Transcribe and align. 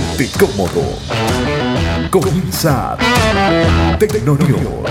Ponte 0.00 0.30
cómodo. 0.38 0.82
Comienza 2.10 2.96
Tecnonews. 3.98 4.90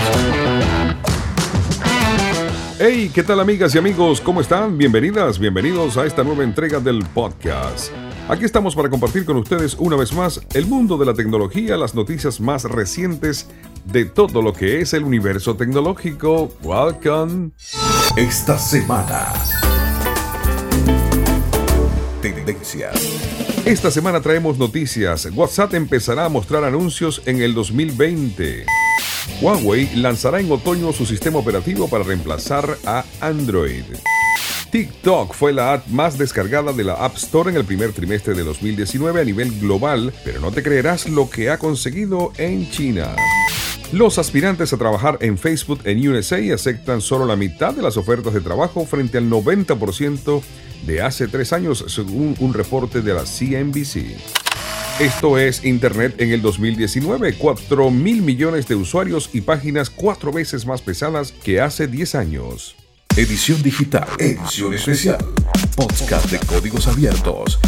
Hey, 2.78 3.10
¿qué 3.12 3.22
tal 3.24 3.40
amigas 3.40 3.74
y 3.74 3.78
amigos? 3.78 4.20
¿Cómo 4.20 4.40
están? 4.40 4.78
Bienvenidas, 4.78 5.38
bienvenidos 5.38 5.96
a 5.96 6.06
esta 6.06 6.22
nueva 6.22 6.44
entrega 6.44 6.78
del 6.78 7.04
podcast. 7.06 7.92
Aquí 8.28 8.44
estamos 8.44 8.76
para 8.76 8.88
compartir 8.88 9.24
con 9.24 9.36
ustedes 9.36 9.74
una 9.78 9.96
vez 9.96 10.12
más 10.12 10.40
el 10.54 10.66
mundo 10.66 10.96
de 10.96 11.06
la 11.06 11.14
tecnología, 11.14 11.76
las 11.76 11.94
noticias 11.94 12.40
más 12.40 12.64
recientes 12.64 13.48
de 13.86 14.04
todo 14.04 14.42
lo 14.42 14.52
que 14.52 14.80
es 14.80 14.94
el 14.94 15.02
universo 15.02 15.56
tecnológico. 15.56 16.52
Welcome. 16.62 17.50
Esta 18.16 18.56
semana. 18.56 19.32
Tendencias. 22.22 23.39
Esta 23.66 23.90
semana 23.90 24.22
traemos 24.22 24.56
noticias. 24.58 25.28
WhatsApp 25.34 25.74
empezará 25.74 26.24
a 26.24 26.28
mostrar 26.30 26.64
anuncios 26.64 27.22
en 27.26 27.42
el 27.42 27.52
2020. 27.54 28.64
Huawei 29.42 29.94
lanzará 29.96 30.40
en 30.40 30.50
otoño 30.50 30.92
su 30.92 31.04
sistema 31.04 31.38
operativo 31.38 31.86
para 31.86 32.02
reemplazar 32.02 32.78
a 32.86 33.04
Android. 33.20 33.84
TikTok 34.70 35.34
fue 35.34 35.52
la 35.52 35.74
app 35.74 35.86
más 35.88 36.16
descargada 36.16 36.72
de 36.72 36.84
la 36.84 36.94
App 36.94 37.16
Store 37.16 37.50
en 37.50 37.56
el 37.56 37.64
primer 37.64 37.92
trimestre 37.92 38.34
de 38.34 38.44
2019 38.44 39.20
a 39.20 39.24
nivel 39.24 39.60
global, 39.60 40.12
pero 40.24 40.40
no 40.40 40.50
te 40.50 40.62
creerás 40.62 41.08
lo 41.08 41.28
que 41.28 41.50
ha 41.50 41.58
conseguido 41.58 42.32
en 42.38 42.70
China. 42.70 43.14
Los 43.92 44.18
aspirantes 44.18 44.72
a 44.72 44.78
trabajar 44.78 45.18
en 45.20 45.36
Facebook 45.36 45.80
en 45.84 46.08
USA 46.08 46.38
aceptan 46.54 47.00
solo 47.00 47.26
la 47.26 47.36
mitad 47.36 47.74
de 47.74 47.82
las 47.82 47.96
ofertas 47.96 48.32
de 48.32 48.40
trabajo 48.40 48.86
frente 48.86 49.18
al 49.18 49.28
90% 49.28 50.42
de 50.82 51.02
hace 51.02 51.28
tres 51.28 51.52
años, 51.52 51.84
según 51.88 52.34
un 52.38 52.54
reporte 52.54 53.02
de 53.02 53.14
la 53.14 53.24
CNBC. 53.24 54.16
Esto 55.00 55.38
es 55.38 55.64
Internet 55.64 56.16
en 56.18 56.30
el 56.30 56.42
2019, 56.42 57.34
4 57.38 57.90
mil 57.90 58.20
millones 58.22 58.68
de 58.68 58.74
usuarios 58.74 59.30
y 59.32 59.40
páginas 59.40 59.88
cuatro 59.88 60.30
veces 60.30 60.66
más 60.66 60.82
pesadas 60.82 61.32
que 61.32 61.60
hace 61.60 61.86
10 61.86 62.14
años. 62.16 62.76
Edición 63.16 63.62
digital, 63.62 64.06
edición 64.18 64.74
especial, 64.74 65.18
podcast 65.74 66.30
de 66.30 66.38
códigos 66.40 66.86
abiertos. 66.86 67.58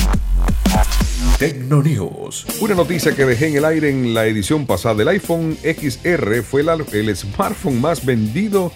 Tecnonews. 1.39 2.47
Una 2.61 2.75
noticia 2.75 3.17
que 3.17 3.25
dejé 3.25 3.48
en 3.48 3.56
el 3.56 3.65
aire 3.65 3.91
en 3.91 4.15
la 4.15 4.27
edición 4.27 4.67
pasada, 4.67 5.03
el 5.03 5.09
iPhone 5.09 5.56
XR 5.62 6.42
fue 6.42 6.62
el 6.92 7.17
smartphone 7.17 7.81
más 7.81 8.05
vendido 8.05 8.72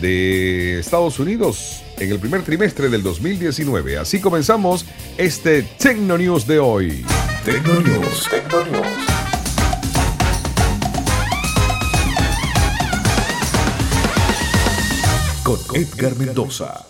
de 0.00 0.80
Estados 0.80 1.18
Unidos 1.18 1.82
en 2.00 2.10
el 2.10 2.18
primer 2.18 2.42
trimestre 2.42 2.88
del 2.88 3.02
2019. 3.02 3.98
Así 3.98 4.20
comenzamos 4.20 4.86
este 5.18 5.62
Tecno 5.62 6.16
News 6.16 6.46
de 6.46 6.58
hoy. 6.58 7.04
Tecno 7.44 7.74
News, 7.80 8.26
Tecno 8.30 8.64
News. 8.64 8.86
Con 15.44 15.58
Edgar 15.74 16.16
Mendoza. 16.16 16.86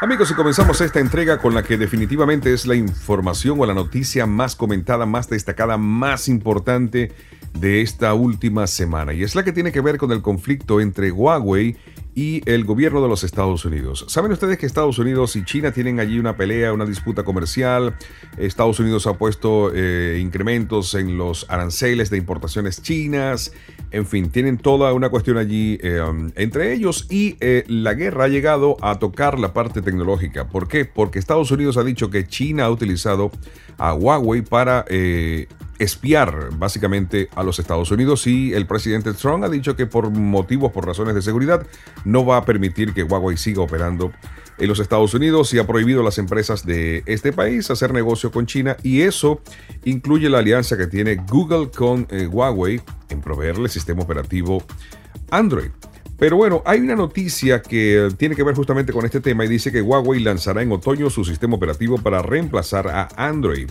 Amigos, 0.00 0.30
y 0.30 0.34
comenzamos 0.34 0.80
esta 0.80 0.98
entrega 1.00 1.38
con 1.38 1.52
la 1.52 1.62
que 1.62 1.76
definitivamente 1.76 2.54
es 2.54 2.66
la 2.66 2.74
información 2.74 3.60
o 3.60 3.66
la 3.66 3.74
noticia 3.74 4.24
más 4.24 4.56
comentada, 4.56 5.04
más 5.04 5.28
destacada, 5.28 5.76
más 5.76 6.28
importante 6.28 7.12
de 7.52 7.82
esta 7.82 8.14
última 8.14 8.66
semana. 8.66 9.12
Y 9.12 9.24
es 9.24 9.34
la 9.34 9.44
que 9.44 9.52
tiene 9.52 9.72
que 9.72 9.80
ver 9.80 9.98
con 9.98 10.12
el 10.12 10.22
conflicto 10.22 10.80
entre 10.80 11.10
Huawei 11.10 11.76
y 12.14 12.42
el 12.50 12.64
gobierno 12.64 13.00
de 13.02 13.08
los 13.08 13.24
Estados 13.24 13.64
Unidos. 13.64 14.04
Saben 14.08 14.32
ustedes 14.32 14.58
que 14.58 14.66
Estados 14.66 14.98
Unidos 14.98 15.36
y 15.36 15.44
China 15.44 15.72
tienen 15.72 16.00
allí 16.00 16.18
una 16.18 16.36
pelea, 16.36 16.72
una 16.72 16.86
disputa 16.86 17.22
comercial. 17.22 17.94
Estados 18.36 18.80
Unidos 18.80 19.06
ha 19.06 19.14
puesto 19.14 19.70
eh, 19.74 20.18
incrementos 20.20 20.94
en 20.94 21.16
los 21.16 21.46
aranceles 21.48 22.10
de 22.10 22.18
importaciones 22.18 22.82
chinas. 22.82 23.52
En 23.90 24.06
fin, 24.06 24.30
tienen 24.30 24.58
toda 24.58 24.92
una 24.92 25.08
cuestión 25.08 25.36
allí 25.36 25.78
eh, 25.82 26.00
entre 26.36 26.72
ellos 26.72 27.06
y 27.10 27.36
eh, 27.40 27.64
la 27.68 27.94
guerra 27.94 28.24
ha 28.24 28.28
llegado 28.28 28.76
a 28.82 28.98
tocar 28.98 29.38
la 29.38 29.52
parte 29.52 29.82
tecnológica. 29.82 30.48
¿Por 30.48 30.68
qué? 30.68 30.84
Porque 30.84 31.18
Estados 31.18 31.50
Unidos 31.50 31.76
ha 31.76 31.84
dicho 31.84 32.10
que 32.10 32.26
China 32.26 32.64
ha 32.64 32.70
utilizado 32.70 33.30
a 33.78 33.94
Huawei 33.94 34.42
para 34.42 34.84
espiar 35.80 36.50
básicamente 36.56 37.30
a 37.34 37.42
los 37.42 37.58
Estados 37.58 37.90
Unidos 37.90 38.26
y 38.26 38.52
el 38.52 38.66
presidente 38.66 39.14
Trump 39.14 39.42
ha 39.44 39.48
dicho 39.48 39.76
que 39.76 39.86
por 39.86 40.10
motivos, 40.10 40.72
por 40.72 40.86
razones 40.86 41.14
de 41.14 41.22
seguridad, 41.22 41.66
no 42.04 42.24
va 42.24 42.36
a 42.36 42.44
permitir 42.44 42.92
que 42.92 43.02
Huawei 43.02 43.38
siga 43.38 43.62
operando 43.62 44.12
en 44.58 44.68
los 44.68 44.78
Estados 44.78 45.14
Unidos 45.14 45.54
y 45.54 45.58
ha 45.58 45.66
prohibido 45.66 46.02
a 46.02 46.04
las 46.04 46.18
empresas 46.18 46.66
de 46.66 47.02
este 47.06 47.32
país 47.32 47.70
hacer 47.70 47.94
negocio 47.94 48.30
con 48.30 48.44
China 48.44 48.76
y 48.82 49.00
eso 49.00 49.40
incluye 49.84 50.28
la 50.28 50.40
alianza 50.40 50.76
que 50.76 50.86
tiene 50.86 51.16
Google 51.16 51.70
con 51.70 52.06
eh, 52.10 52.26
Huawei 52.26 52.82
en 53.08 53.22
proveerle 53.22 53.70
sistema 53.70 54.02
operativo 54.02 54.62
Android. 55.30 55.70
Pero 56.18 56.36
bueno, 56.36 56.62
hay 56.66 56.80
una 56.80 56.94
noticia 56.94 57.62
que 57.62 58.10
tiene 58.18 58.36
que 58.36 58.42
ver 58.42 58.54
justamente 58.54 58.92
con 58.92 59.06
este 59.06 59.22
tema 59.22 59.46
y 59.46 59.48
dice 59.48 59.72
que 59.72 59.80
Huawei 59.80 60.20
lanzará 60.20 60.60
en 60.60 60.70
otoño 60.70 61.08
su 61.08 61.24
sistema 61.24 61.56
operativo 61.56 61.96
para 61.96 62.20
reemplazar 62.20 62.88
a 62.88 63.08
Android. 63.16 63.70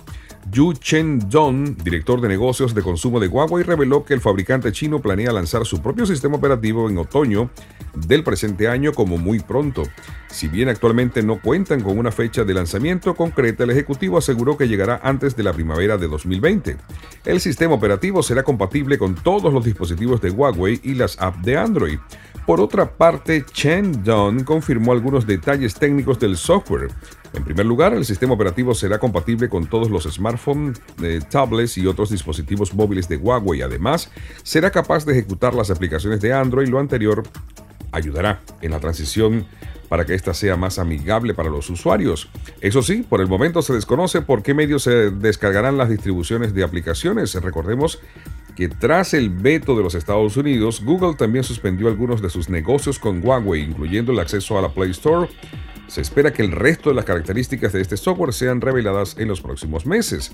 Yu 0.52 0.74
Chen-dong, 0.74 1.78
director 1.84 2.22
de 2.22 2.28
negocios 2.28 2.74
de 2.74 2.82
consumo 2.82 3.20
de 3.20 3.28
Huawei, 3.28 3.64
reveló 3.64 4.04
que 4.04 4.16
el 4.16 4.22
fabricante 4.22 4.72
chino 4.72 5.00
planea 5.00 5.32
lanzar 5.32 5.66
su 5.66 5.82
propio 5.82 6.06
sistema 6.06 6.38
operativo 6.38 6.90
en 6.90 6.98
otoño 6.98 7.52
del 7.94 8.24
presente 8.24 8.68
año 8.68 8.94
como 8.94 9.18
muy 9.18 9.40
pronto. 9.40 9.84
Si 10.30 10.48
bien 10.48 10.70
actualmente 10.70 11.22
no 11.22 11.40
cuentan 11.42 11.82
con 11.82 12.00
una 12.00 12.12
fecha 12.12 12.44
de 12.44 12.54
lanzamiento 12.54 13.16
concreta, 13.16 13.64
el 13.64 13.72
ejecutivo 13.72 14.18
aseguró 14.18 14.58
que 14.58 14.68
llegará 14.68 15.00
antes 15.04 15.36
de 15.36 15.44
la 15.44 15.54
primavera 15.54 15.98
de 15.98 16.08
2020. 16.08 16.78
El 17.26 17.40
sistema 17.42 17.76
operativo 17.76 18.24
será 18.24 18.44
compatible 18.44 18.98
con 18.98 19.16
todos 19.16 19.54
los 19.54 19.66
dispositivos 19.66 20.22
de 20.22 20.32
Huawei 20.32 20.80
y 20.84 20.96
las 20.96 21.20
apps 21.20 21.44
de 21.44 21.58
Android. 21.58 22.00
Por 22.46 22.62
otra 22.62 22.90
parte, 22.90 23.46
Chen 23.52 24.04
Dong 24.04 24.44
confirmó 24.44 24.94
algunos 24.94 25.28
detalles 25.28 25.76
técnicos 25.76 26.20
del 26.20 26.36
software. 26.36 26.90
En 27.34 27.44
primer 27.44 27.66
lugar, 27.66 27.94
el 27.94 28.06
sistema 28.06 28.34
operativo 28.34 28.74
será 28.74 29.00
compatible 29.00 29.50
con 29.50 29.68
todos 29.68 29.90
los 29.90 30.04
smartphones, 30.04 30.82
eh, 31.02 31.20
tablets 31.30 31.78
y 31.78 31.86
otros 31.86 32.10
dispositivos 32.10 32.74
móviles 32.74 33.08
de 33.08 33.18
Huawei. 33.18 33.62
Además, 33.62 34.10
será 34.44 34.72
capaz 34.72 35.06
de 35.06 35.14
ejecutar 35.14 35.54
las 35.54 35.70
aplicaciones 35.70 36.22
de 36.22 36.34
Android. 36.34 36.68
Lo 36.68 36.80
anterior 36.80 37.24
ayudará 37.92 38.42
en 38.62 38.72
la 38.72 38.80
transición 38.80 39.46
para 39.90 40.06
que 40.06 40.14
ésta 40.14 40.34
sea 40.34 40.56
más 40.56 40.80
amigable 40.80 41.34
para 41.34 41.50
los 41.50 41.70
usuarios. 41.70 42.30
Eso 42.62 42.82
sí, 42.82 43.04
por 43.08 43.22
el 43.22 43.28
momento 43.28 43.62
se 43.62 43.74
desconoce 43.74 44.22
por 44.22 44.44
qué 44.44 44.54
medios 44.54 44.84
se 44.84 45.10
descargarán 45.10 45.78
las 45.78 45.90
distribuciones 45.90 46.54
de 46.54 46.64
aplicaciones. 46.64 47.34
Recordemos 47.34 48.00
que 48.56 48.70
tras 48.70 49.14
el 49.14 49.30
veto 49.30 49.76
de 49.76 49.84
los 49.84 49.96
Estados 49.96 50.38
Unidos, 50.38 50.84
Google 50.84 51.16
también 51.16 51.44
suspendió 51.44 51.88
algunos 51.88 52.22
de 52.22 52.30
sus 52.30 52.50
negocios 52.50 53.00
con 53.00 53.26
Huawei, 53.26 53.64
incluyendo 53.64 54.12
el 54.12 54.20
acceso 54.20 54.60
a 54.60 54.62
la 54.62 54.70
Play 54.70 54.92
Store. 54.92 55.28
Se 55.90 56.02
espera 56.02 56.32
que 56.32 56.44
el 56.44 56.52
resto 56.52 56.90
de 56.90 56.96
las 56.96 57.06
características 57.06 57.74
de 57.74 57.82
este 57.82 57.98
software 57.98 58.34
sean 58.34 58.62
reveladas 58.62 59.16
en 59.18 59.28
los 59.28 59.42
próximos 59.42 59.86
meses. 59.86 60.32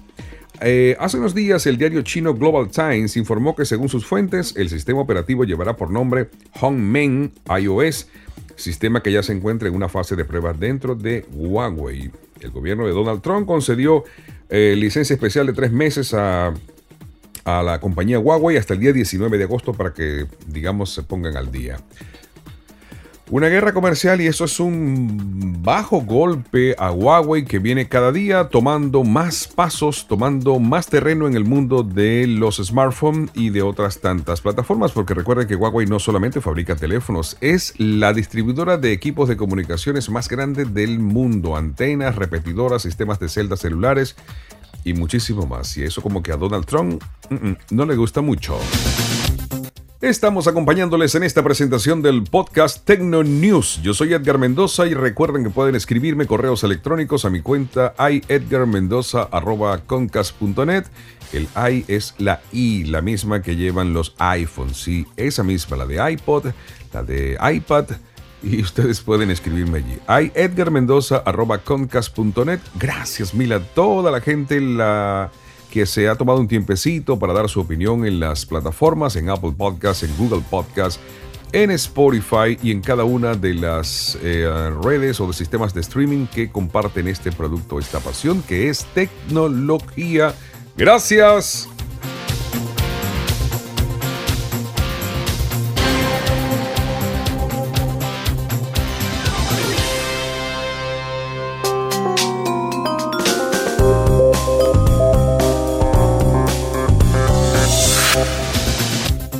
Eh, 0.62 0.96
hace 1.00 1.18
unos 1.18 1.34
días 1.34 1.66
el 1.66 1.78
diario 1.78 2.02
chino 2.02 2.34
Global 2.34 2.70
Times 2.70 3.18
informó 3.18 3.56
que 3.56 3.66
según 3.66 3.90
sus 3.90 4.06
fuentes 4.06 4.56
el 4.56 4.70
sistema 4.70 5.00
operativo 5.00 5.44
llevará 5.44 5.76
por 5.76 5.92
nombre 5.92 6.30
Hongmeng 6.62 7.34
iOS 7.60 8.08
sistema 8.56 9.02
que 9.02 9.12
ya 9.12 9.24
se 9.24 9.34
encuentra 9.34 9.68
en 9.68 9.76
una 9.76 9.90
fase 9.90 10.16
de 10.16 10.26
prueba 10.26 10.54
dentro 10.54 10.96
de 10.96 11.26
Huawei. 11.34 12.12
El 12.40 12.52
gobierno 12.52 12.86
de 12.86 12.94
Donald 12.94 13.22
Trump 13.22 13.48
concedió 13.48 14.04
eh, 14.50 14.76
licencia 14.78 15.14
especial 15.14 15.48
de 15.48 15.54
tres 15.54 15.72
meses 15.72 16.14
a, 16.14 16.54
a 17.44 17.64
la 17.64 17.80
compañía 17.80 18.20
Huawei 18.20 18.58
hasta 18.58 18.74
el 18.74 18.80
día 18.80 18.94
19 18.94 19.38
de 19.38 19.44
agosto 19.44 19.74
para 19.74 19.94
que, 19.94 20.26
digamos, 20.48 20.94
se 20.94 21.04
pongan 21.04 21.38
al 21.38 21.52
día. 21.52 21.78
Una 23.31 23.47
guerra 23.47 23.74
comercial 23.74 24.22
y 24.22 24.28
eso 24.28 24.46
es 24.46 24.59
un 24.59 25.63
bajo 25.63 26.02
golpe 26.02 26.75
a 26.78 26.91
Huawei 26.91 27.44
que 27.44 27.58
viene 27.58 27.88
cada 27.88 28.12
día 28.12 28.50
tomando 28.50 29.03
más 29.03 29.47
pasos, 29.47 30.06
tomando 30.08 30.59
más 30.59 30.86
terreno 30.86 31.27
en 31.27 31.36
el 31.36 31.44
mundo 31.44 31.81
de 31.81 32.27
los 32.27 32.57
smartphones 32.57 33.31
y 33.33 33.50
de 33.50 33.63
otras 33.63 34.00
tantas 34.00 34.42
plataformas, 34.42 34.92
porque 34.92 35.16
recuerden 35.16 35.48
que 35.48 35.56
Huawei 35.56 35.88
no 35.88 35.98
solamente 35.98 36.39
fabrica 36.39 36.75
teléfonos, 36.75 37.36
es 37.42 37.74
la 37.80 38.13
distribuidora 38.13 38.77
de 38.77 38.92
equipos 38.92 39.27
de 39.27 39.38
comunicaciones 39.38 40.07
más 40.12 40.30
grande 40.30 40.66
del 40.66 41.00
mundo, 41.00 41.56
antenas, 41.56 42.16
repetidoras, 42.16 42.83
sistemas 42.83 43.19
de 43.19 43.27
celdas 43.27 43.62
celulares 43.62 44.16
y 44.83 44.94
muchísimo 44.94 45.48
más. 45.48 45.75
Y 45.77 45.83
eso 45.83 46.00
como 46.00 46.22
que 46.22 46.31
a 46.31 46.38
Donald 46.38 46.68
Trump 46.68 47.01
mm, 47.31 47.33
mm, 47.33 47.57
no 47.72 47.86
le 47.88 47.95
gusta 47.95 48.22
mucho. 48.22 48.60
Estamos 50.06 50.48
acompañándoles 50.48 51.16
en 51.16 51.24
esta 51.24 51.44
presentación 51.44 52.04
del 52.04 52.22
podcast 52.22 52.86
Tecno 52.86 53.24
News. 53.24 53.80
Yo 53.81 53.96
soy 53.96 54.13
Edgar 54.13 54.38
Mendoza 54.38 54.86
y 54.86 54.94
recuerden 54.94 55.44
que 55.44 55.50
pueden 55.50 55.74
escribirme 55.74 56.28
correos 56.28 56.63
electrónicos 56.63 57.25
a 57.25 57.31
mi 57.31 57.42
cuenta 57.42 57.96
iedgarmendoza.concas.net. 57.98 60.86
El 61.34 61.48
i 61.72 61.86
es 61.88 62.13
la 62.19 62.40
i, 62.52 62.84
la 62.84 63.02
misma 63.02 63.42
que 63.42 63.56
llevan 63.56 63.94
los 63.94 64.13
iPhones, 64.19 64.78
sí, 64.78 65.07
esa 65.18 65.42
misma, 65.42 65.75
la 65.75 65.88
de 65.88 66.12
iPod, 66.12 66.51
la 66.94 67.01
de 67.01 67.36
iPad 67.42 67.86
y 68.44 68.62
ustedes 68.66 69.01
pueden 69.01 69.31
escribirme 69.31 69.80
allí. 69.80 69.98
iedgarmendoza.concas.net. 70.36 72.60
Gracias 72.75 73.34
mil 73.34 73.54
a 73.54 73.60
toda 73.60 74.12
la 74.12 74.22
gente 74.22 74.62
la 74.62 75.31
que 75.75 75.86
se 75.86 76.07
ha 76.07 76.16
tomado 76.16 76.39
un 76.39 76.48
tiempecito 76.48 77.19
para 77.19 77.33
dar 77.33 77.50
su 77.50 77.60
opinión 77.60 78.06
en 78.06 78.22
las 78.22 78.45
plataformas, 78.45 79.18
en 79.18 79.30
Apple 79.30 79.51
Podcasts, 79.57 80.04
en 80.04 80.16
Google 80.16 80.42
Podcasts, 80.50 81.01
en 81.51 81.69
Spotify 81.72 82.57
y 82.63 82.72
en 82.72 82.80
cada 82.80 83.04
una 83.04 83.36
de 83.36 83.56
las 83.56 84.18
eh, 84.24 84.50
redes 84.81 85.19
o 85.19 85.27
de 85.27 85.33
sistemas 85.33 85.74
de 85.74 85.81
streaming 85.81 86.27
que 86.27 86.50
comparten 86.50 87.10
este 87.10 87.30
producto, 87.33 87.77
esta 87.77 88.00
pasión 88.00 88.42
que 88.44 88.69
es 88.69 88.86
tecnología. 88.94 90.33
Gracias. 90.77 91.68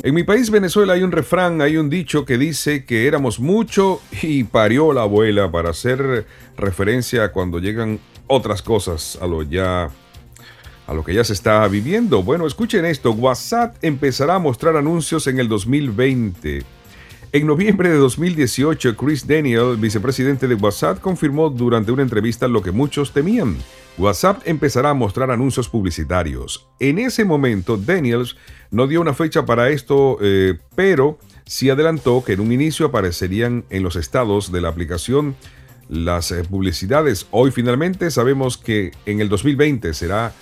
En 0.06 0.14
mi 0.14 0.22
país, 0.22 0.50
Venezuela, 0.50 0.92
hay 0.92 1.02
un 1.02 1.10
refrán, 1.10 1.60
hay 1.60 1.78
un 1.78 1.90
dicho 1.90 2.24
que 2.24 2.38
dice 2.38 2.84
que 2.84 3.08
éramos 3.08 3.40
mucho 3.40 4.00
y 4.22 4.44
parió 4.44 4.92
la 4.92 5.02
abuela 5.02 5.50
para 5.50 5.70
hacer 5.70 6.24
referencia 6.56 7.24
a 7.24 7.32
cuando 7.32 7.58
llegan 7.58 7.98
otras 8.28 8.62
cosas 8.62 9.18
a 9.20 9.26
lo 9.26 9.42
ya 9.42 9.90
a 10.86 10.94
lo 10.94 11.02
que 11.02 11.12
ya 11.12 11.24
se 11.24 11.32
está 11.32 11.66
viviendo. 11.66 12.22
Bueno, 12.22 12.46
escuchen 12.46 12.84
esto, 12.84 13.10
WhatsApp 13.10 13.74
empezará 13.82 14.36
a 14.36 14.38
mostrar 14.38 14.76
anuncios 14.76 15.26
en 15.26 15.40
el 15.40 15.48
2020. 15.48 16.62
En 17.32 17.44
noviembre 17.44 17.88
de 17.88 17.96
2018, 17.96 18.96
Chris 18.96 19.26
Daniel, 19.26 19.76
vicepresidente 19.76 20.46
de 20.46 20.54
WhatsApp, 20.54 21.00
confirmó 21.00 21.50
durante 21.50 21.90
una 21.90 22.02
entrevista 22.02 22.46
lo 22.46 22.62
que 22.62 22.70
muchos 22.70 23.12
temían. 23.12 23.56
WhatsApp 23.98 24.42
empezará 24.44 24.90
a 24.90 24.94
mostrar 24.94 25.30
anuncios 25.30 25.68
publicitarios. 25.68 26.66
En 26.80 26.98
ese 26.98 27.24
momento, 27.24 27.76
Daniels 27.76 28.36
no 28.70 28.86
dio 28.86 29.00
una 29.00 29.14
fecha 29.14 29.46
para 29.46 29.70
esto, 29.70 30.18
eh, 30.20 30.58
pero 30.74 31.18
sí 31.46 31.70
adelantó 31.70 32.22
que 32.24 32.34
en 32.34 32.40
un 32.40 32.52
inicio 32.52 32.86
aparecerían 32.86 33.64
en 33.70 33.82
los 33.82 33.96
estados 33.96 34.52
de 34.52 34.60
la 34.60 34.68
aplicación 34.68 35.34
las 35.88 36.30
eh, 36.32 36.42
publicidades. 36.44 37.26
Hoy 37.30 37.50
finalmente 37.50 38.10
sabemos 38.10 38.58
que 38.58 38.92
en 39.06 39.20
el 39.20 39.28
2020 39.28 39.94
será 39.94 40.32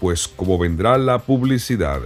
pues 0.00 0.28
como 0.28 0.58
vendrá 0.58 0.98
la 0.98 1.20
publicidad. 1.20 2.00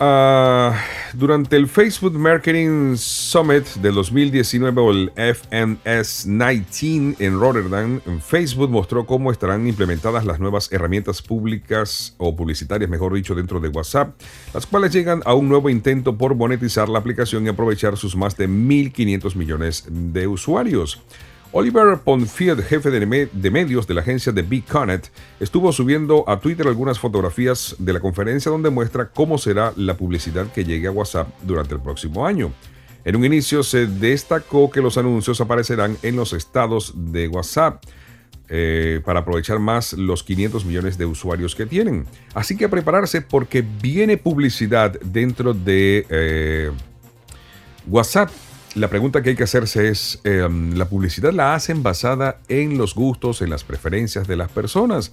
Ah, 0.00 0.74
durante 1.12 1.56
el 1.56 1.68
Facebook 1.68 2.14
Marketing 2.14 2.96
Summit 2.96 3.66
del 3.76 3.94
2019 3.94 4.80
o 4.80 4.90
el 4.90 5.12
FNS 5.14 6.26
19 6.26 7.16
en 7.18 7.38
Rotterdam, 7.38 8.00
Facebook 8.20 8.70
mostró 8.70 9.04
cómo 9.04 9.30
estarán 9.30 9.66
implementadas 9.68 10.24
las 10.24 10.40
nuevas 10.40 10.72
herramientas 10.72 11.20
públicas 11.20 12.14
o 12.18 12.34
publicitarias, 12.34 12.88
mejor 12.88 13.14
dicho, 13.14 13.34
dentro 13.34 13.60
de 13.60 13.68
WhatsApp, 13.68 14.18
las 14.54 14.66
cuales 14.66 14.92
llegan 14.92 15.22
a 15.24 15.34
un 15.34 15.48
nuevo 15.48 15.68
intento 15.68 16.16
por 16.16 16.34
monetizar 16.34 16.88
la 16.88 16.98
aplicación 16.98 17.44
y 17.46 17.50
aprovechar 17.50 17.96
sus 17.96 18.16
más 18.16 18.36
de 18.36 18.48
1.500 18.48 19.36
millones 19.36 19.84
de 19.88 20.26
usuarios. 20.26 21.02
Oliver 21.54 21.98
Ponfield, 21.98 22.62
jefe 22.62 22.90
de, 22.90 23.50
medios 23.50 23.86
de 23.86 23.92
la 23.92 24.00
agencia 24.00 24.32
de 24.32 24.40
Big 24.40 24.64
Connect, 24.64 25.08
estuvo 25.38 25.70
subiendo 25.70 26.24
a 26.26 26.40
Twitter 26.40 26.66
algunas 26.66 26.98
fotografías 26.98 27.76
de 27.78 27.92
la 27.92 28.00
conferencia 28.00 28.50
donde 28.50 28.70
muestra 28.70 29.10
cómo 29.10 29.36
será 29.36 29.74
la 29.76 29.94
publicidad 29.94 30.50
que 30.50 30.64
llegue 30.64 30.86
a 30.86 30.90
WhatsApp 30.90 31.28
durante 31.42 31.74
el 31.74 31.80
próximo 31.82 32.26
año. 32.26 32.52
En 33.04 33.16
un 33.16 33.26
inicio 33.26 33.62
se 33.62 33.86
destacó 33.86 34.70
que 34.70 34.80
los 34.80 34.96
anuncios 34.96 35.42
aparecerán 35.42 35.98
en 36.02 36.16
los 36.16 36.32
estados 36.32 36.94
de 36.96 37.28
WhatsApp. 37.28 37.84
Eh, 38.54 39.00
para 39.04 39.20
aprovechar 39.20 39.60
más 39.60 39.94
los 39.94 40.22
500 40.24 40.66
millones 40.66 40.98
de 40.98 41.06
usuarios 41.06 41.54
que 41.54 41.64
tienen. 41.64 42.04
Así 42.34 42.54
que 42.54 42.66
a 42.66 42.68
prepararse 42.68 43.22
porque 43.22 43.62
viene 43.62 44.18
publicidad 44.18 45.00
dentro 45.00 45.54
de 45.54 46.04
eh, 46.10 46.70
WhatsApp 47.86 48.30
la 48.74 48.88
pregunta 48.88 49.22
que 49.22 49.30
hay 49.30 49.36
que 49.36 49.44
hacerse 49.44 49.88
es, 49.88 50.20
em, 50.24 50.74
¿la 50.74 50.88
publicidad 50.88 51.32
la 51.32 51.54
hacen 51.54 51.82
basada 51.82 52.38
en 52.48 52.78
los 52.78 52.94
gustos, 52.94 53.42
en 53.42 53.50
las 53.50 53.64
preferencias 53.64 54.26
de 54.26 54.36
las 54.36 54.50
personas? 54.50 55.12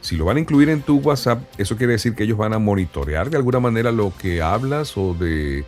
Si 0.00 0.16
lo 0.16 0.24
van 0.24 0.36
a 0.36 0.40
incluir 0.40 0.68
en 0.68 0.82
tu 0.82 0.98
WhatsApp, 0.98 1.42
eso 1.58 1.76
quiere 1.76 1.92
decir 1.94 2.14
que 2.14 2.24
ellos 2.24 2.38
van 2.38 2.52
a 2.52 2.58
monitorear 2.58 3.30
de 3.30 3.36
alguna 3.36 3.60
manera 3.60 3.92
lo 3.92 4.12
que 4.16 4.42
hablas 4.42 4.96
o 4.96 5.14
de, 5.14 5.64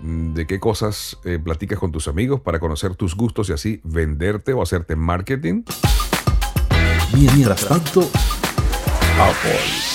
mm, 0.00 0.34
qué 0.48 0.60
cosas 0.60 1.18
eh, 1.24 1.38
platicas 1.42 1.78
con 1.78 1.92
tus 1.92 2.08
amigos 2.08 2.40
para 2.40 2.58
conocer 2.58 2.94
tus 2.96 3.14
gustos 3.14 3.50
y 3.50 3.52
así 3.52 3.80
venderte 3.84 4.52
o 4.52 4.62
hacerte 4.62 4.96
marketing. 4.96 5.62
Mientras 7.12 7.66
tanto, 7.66 8.10
Apple. 9.20 9.93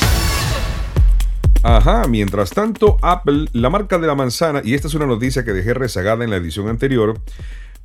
Ajá, 1.62 2.08
mientras 2.08 2.52
tanto, 2.52 2.98
Apple, 3.02 3.50
la 3.52 3.70
marca 3.70 3.98
de 3.98 4.08
la 4.08 4.16
manzana, 4.16 4.62
y 4.64 4.76
esta 4.76 4.88
es 4.88 4.94
una 4.94 5.06
noticia 5.06 5.44
que 5.44 5.52
dejé 5.52 5.74
rezagada 5.74 6.24
en 6.24 6.30
la 6.30 6.38
edición 6.38 6.70
anterior, 6.70 7.20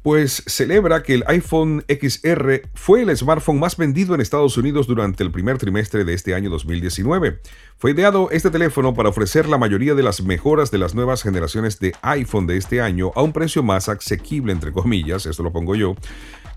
pues 0.04 0.44
celebra 0.46 1.02
que 1.02 1.14
el 1.14 1.24
iPhone 1.26 1.82
XR 1.88 2.68
fue 2.74 3.02
el 3.02 3.16
smartphone 3.16 3.58
más 3.58 3.76
vendido 3.76 4.14
en 4.14 4.20
Estados 4.20 4.56
Unidos 4.58 4.86
durante 4.86 5.24
el 5.24 5.32
primer 5.32 5.58
trimestre 5.58 6.04
de 6.04 6.12
este 6.12 6.34
año 6.34 6.50
2019. 6.50 7.40
Fue 7.78 7.92
ideado 7.92 8.30
este 8.30 8.50
teléfono 8.50 8.94
para 8.94 9.08
ofrecer 9.08 9.48
la 9.48 9.58
mayoría 9.58 9.94
de 9.94 10.02
las 10.02 10.22
mejoras 10.22 10.70
de 10.70 10.78
las 10.78 10.94
nuevas 10.94 11.22
generaciones 11.22 11.80
de 11.80 11.94
iPhone 12.02 12.46
de 12.46 12.58
este 12.58 12.80
año 12.80 13.12
a 13.16 13.22
un 13.22 13.32
precio 13.32 13.62
más 13.62 13.88
asequible, 13.88 14.52
entre 14.52 14.72
comillas, 14.72 15.26
esto 15.26 15.42
lo 15.42 15.52
pongo 15.52 15.74
yo, 15.74 15.96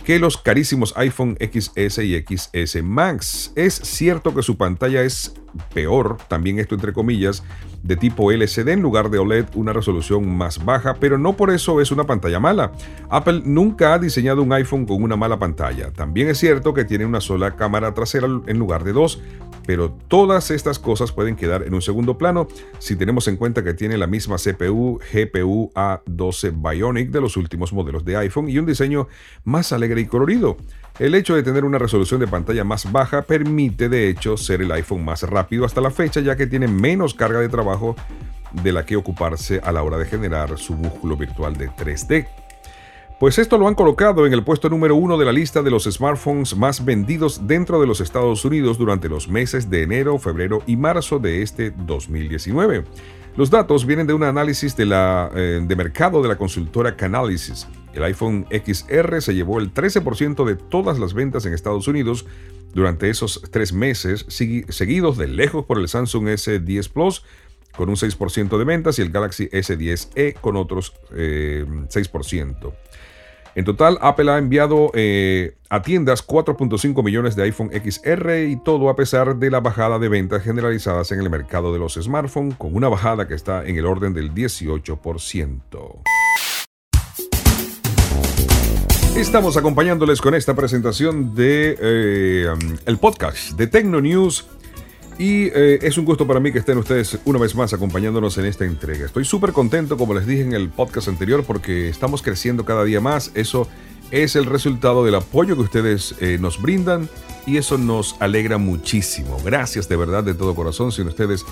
que 0.04 0.19
los 0.19 0.38
carísimos 0.38 0.94
iPhone 0.98 1.38
XS 1.40 2.00
y 2.00 2.22
XS 2.22 2.84
Max. 2.84 3.54
Es 3.56 3.75
cierto 3.75 4.36
que 4.36 4.44
su 4.44 4.58
pantalla 4.58 5.04
es 5.04 5.34
peor, 5.74 6.18
también 6.27 6.59
esto 6.59 6.75
entre 6.75 6.94
comillas, 6.94 7.44
de 7.83 7.95
tipo 7.95 8.31
LCD 8.31 8.69
en 8.69 8.81
lugar 8.81 9.09
de 9.09 9.19
OLED, 9.19 9.45
una 9.56 9.74
resolución 9.74 10.38
más 10.38 10.63
baja, 10.63 10.95
pero 11.00 11.18
no 11.18 11.33
por 11.33 11.51
eso 11.51 11.81
es 11.81 11.92
una 11.92 12.06
pantalla 12.06 12.39
mala. 12.39 12.71
Apple 13.09 13.42
nunca 13.45 13.94
ha 13.94 14.00
diseñado 14.00 14.42
un 14.44 14.54
iPhone 14.54 14.86
con 14.86 15.01
una 15.04 15.15
mala 15.15 15.39
pantalla. 15.39 15.92
También 15.92 16.30
es 16.30 16.38
cierto 16.38 16.74
que 16.74 16.86
tiene 16.86 17.06
una 17.06 17.21
sola 17.21 17.56
cámara 17.56 17.94
trasera 17.94 18.27
en 18.48 18.59
lugar 18.59 18.83
de 18.83 18.94
dos, 18.94 19.21
pero 19.68 19.92
todas 20.07 20.50
estas 20.50 20.80
cosas 20.80 21.12
pueden 21.12 21.36
quedar 21.36 21.63
en 21.63 21.74
un 21.74 21.81
segundo 21.81 22.18
plano 22.18 22.48
si 22.80 22.95
tenemos 22.95 23.27
en 23.27 23.36
cuenta 23.36 23.63
que 23.63 23.74
tiene 23.74 23.98
la 23.98 24.07
misma 24.07 24.38
CPU 24.38 25.00
GPU 25.13 25.71
A12 25.75 26.54
Bionic 26.56 27.12
de 27.12 27.21
los 27.21 27.36
últimos 27.36 27.74
modelos 27.74 28.06
de 28.06 28.15
iPhone 28.15 28.50
y 28.50 28.57
un 28.57 28.65
diseño 28.65 29.07
más 29.44 29.74
alegre 29.74 30.01
y 30.01 30.06
colorido. 30.06 30.57
El 30.99 31.13
hecho 31.13 31.35
de 31.35 31.44
tener 31.44 31.63
una 31.63 31.77
resolución 31.77 32.19
de 32.19 32.27
pantalla 32.27 32.63
más 32.63 32.91
baja 32.91 33.21
permite 33.21 33.88
de 33.88 34.09
hecho 34.09 34.35
ser 34.35 34.63
el 34.63 34.71
iPhone 34.71 35.05
más 35.05 35.21
rápido 35.21 35.63
hasta 35.63 35.79
la 35.79 35.91
fecha 35.91 36.21
ya 36.21 36.35
que 36.35 36.47
tiene 36.47 36.68
menos 36.68 37.13
carga 37.13 37.39
de 37.39 37.49
trabajo 37.49 37.95
de 38.51 38.71
la 38.71 38.83
que 38.83 38.95
ocuparse 38.95 39.61
a 39.63 39.71
la 39.71 39.83
hora 39.83 39.99
de 39.99 40.06
generar 40.06 40.57
su 40.57 40.73
músculo 40.73 41.16
virtual 41.16 41.56
de 41.56 41.69
3D. 41.69 42.27
Pues 43.19 43.37
esto 43.37 43.59
lo 43.59 43.68
han 43.68 43.75
colocado 43.75 44.25
en 44.25 44.33
el 44.33 44.44
puesto 44.44 44.69
número 44.69 44.95
uno 44.95 45.19
de 45.19 45.25
la 45.25 45.31
lista 45.31 45.61
de 45.61 45.69
los 45.69 45.83
smartphones 45.83 46.56
más 46.56 46.83
vendidos 46.83 47.45
dentro 47.45 47.80
de 47.80 47.85
los 47.85 48.01
Estados 48.01 48.44
Unidos 48.44 48.80
durante 48.80 49.07
los 49.07 49.27
meses 49.27 49.69
de 49.69 49.83
enero, 49.83 50.18
febrero 50.18 50.63
y 50.66 50.77
marzo 50.77 51.19
de 51.19 51.44
este 51.44 51.71
2019. 51.77 52.85
Los 53.35 53.51
datos 53.51 53.85
vienen 53.85 54.07
de 54.07 54.13
un 54.13 54.23
análisis 54.23 54.75
de, 54.75 54.85
la, 54.87 55.30
eh, 55.35 55.61
de 55.63 55.75
mercado 55.75 56.23
de 56.23 56.27
la 56.27 56.37
consultora 56.37 56.95
Canalysis. 56.95 57.68
El 57.94 58.03
iPhone 58.03 58.45
XR 58.51 59.21
se 59.21 59.33
llevó 59.33 59.59
el 59.59 59.73
13% 59.73 60.45
de 60.45 60.56
todas 60.56 60.99
las 60.99 61.13
ventas 61.13 61.45
en 61.45 61.53
Estados 61.53 61.87
Unidos 61.87 62.25
durante 62.73 63.09
esos 63.09 63.41
tres 63.51 63.73
meses, 63.73 64.25
seguidos 64.27 65.17
de 65.17 65.27
lejos 65.27 65.65
por 65.65 65.79
el 65.79 65.87
Samsung 65.87 66.27
S10 66.27 66.89
Plus 66.89 67.23
con 67.75 67.89
un 67.89 67.95
6% 67.95 68.57
de 68.57 68.65
ventas 68.65 68.99
y 68.99 69.03
el 69.03 69.11
Galaxy 69.11 69.47
S10e 69.49 70.33
con 70.33 70.57
otros 70.57 70.94
6%. 71.11 72.67
Eh, 72.67 72.73
en 73.56 73.65
total, 73.65 73.97
Apple 74.01 74.31
ha 74.31 74.37
enviado 74.37 74.91
eh, 74.94 75.56
a 75.69 75.81
tiendas 75.81 76.25
4.5 76.27 77.03
millones 77.03 77.35
de 77.35 77.44
iPhone 77.44 77.71
XR 77.71 78.45
y 78.47 78.56
todo 78.57 78.89
a 78.89 78.95
pesar 78.95 79.37
de 79.37 79.49
la 79.49 79.61
bajada 79.61 79.97
de 79.97 80.09
ventas 80.09 80.44
generalizadas 80.44 81.11
en 81.11 81.21
el 81.21 81.29
mercado 81.31 81.73
de 81.73 81.79
los 81.79 81.95
smartphones, 81.95 82.56
con 82.56 82.75
una 82.75 82.87
bajada 82.87 83.27
que 83.27 83.33
está 83.33 83.65
en 83.65 83.77
el 83.77 83.87
orden 83.87 84.13
del 84.13 84.31
18%. 84.31 86.03
Estamos 89.18 89.57
acompañándoles 89.57 90.21
con 90.21 90.36
esta 90.36 90.56
presentación 90.56 91.33
de 91.33 91.76
eh, 91.81 92.47
el 92.86 92.97
podcast 93.00 93.54
de 93.54 93.66
Tecno 93.66 94.00
News 94.00 94.45
y 95.18 95.45
eh, 95.45 95.80
es 95.81 95.97
un 95.97 96.06
gusto 96.06 96.28
para 96.28 96.40
mí 96.40 96.52
que 96.52 96.59
estén 96.59 96.78
ustedes 96.78 97.18
una 97.26 97.40
vez 97.40 97.56
más 97.56 97.74
acompañándonos 97.74 98.38
en 98.38 98.45
esta 98.45 98.64
entrega. 98.64 99.07
Estoy 99.07 99.26
súper 99.26 99.54
contento, 99.54 99.97
como 99.97 100.14
les 100.14 100.28
dije 100.28 100.44
en 100.44 100.54
el 100.54 100.69
podcast 100.69 101.07
anterior, 101.07 101.44
porque 101.44 101.90
estamos 101.90 102.21
creciendo 102.21 102.64
cada 102.64 102.83
día 102.83 103.02
más. 103.02 103.31
Eso 103.33 103.68
es 104.12 104.36
el 104.36 104.45
resultado 104.45 105.04
del 105.04 105.16
apoyo 105.16 105.56
que 105.56 105.64
ustedes 105.64 106.14
eh, 106.19 106.38
nos 106.40 106.62
brindan 106.62 107.09
y 107.47 107.57
eso 107.57 107.80
nos 107.80 108.18
alegra 108.19 108.59
muchísimo. 108.59 109.40
Gracias 109.44 109.90
de 109.90 109.95
verdad, 109.95 110.24
de 110.24 110.36
todo 110.36 110.54
corazón. 110.54 110.92
Sin 110.92 111.07
ustedes 111.07 111.44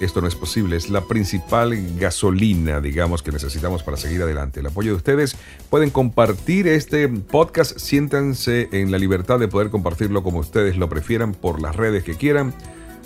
esto 0.00 0.20
no 0.20 0.28
es 0.28 0.34
posible. 0.34 0.76
Es 0.76 0.90
la 0.90 1.02
principal 1.02 1.76
gasolina, 1.98 2.80
digamos, 2.80 3.22
que 3.22 3.32
necesitamos 3.32 3.82
para 3.82 3.96
seguir 3.96 4.22
adelante. 4.22 4.60
El 4.60 4.66
apoyo 4.66 4.90
de 4.90 4.96
ustedes. 4.96 5.36
Pueden 5.68 5.90
compartir 5.90 6.66
este 6.68 7.08
podcast. 7.08 7.78
Siéntanse 7.78 8.68
en 8.72 8.90
la 8.90 8.98
libertad 8.98 9.38
de 9.38 9.48
poder 9.48 9.70
compartirlo 9.70 10.22
como 10.22 10.38
ustedes 10.38 10.76
lo 10.76 10.88
prefieran 10.88 11.34
por 11.34 11.60
las 11.60 11.76
redes 11.76 12.04
que 12.04 12.14
quieran 12.14 12.54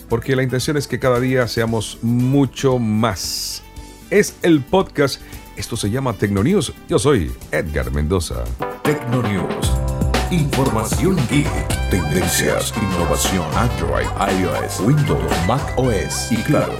porque 0.08 0.36
la 0.36 0.42
intención 0.42 0.76
es 0.76 0.86
que 0.86 0.98
cada 0.98 1.20
día 1.20 1.48
seamos 1.48 1.98
mucho 2.02 2.78
más. 2.78 3.62
Es 4.10 4.36
el 4.42 4.62
podcast, 4.62 5.20
esto 5.56 5.76
se 5.76 5.90
llama 5.90 6.12
Tecnonews. 6.12 6.72
Yo 6.88 6.98
soy 6.98 7.32
Edgar 7.50 7.90
Mendoza. 7.90 8.44
Tecnonews. 8.82 9.72
Información 10.30 11.16
geek, 11.28 11.48
tendencias, 11.94 12.74
innovación, 12.76 13.46
Android, 13.54 14.06
iOS, 14.40 14.80
Windows, 14.80 15.32
Mac 15.46 15.62
OS 15.76 16.32
y 16.32 16.36
claro, 16.42 16.74